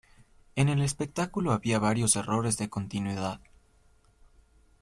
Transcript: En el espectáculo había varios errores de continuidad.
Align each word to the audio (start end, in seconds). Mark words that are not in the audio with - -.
En 0.55 0.67
el 0.67 0.81
espectáculo 0.81 1.51
había 1.51 1.77
varios 1.77 2.15
errores 2.15 2.57
de 2.57 2.71
continuidad. 2.71 3.39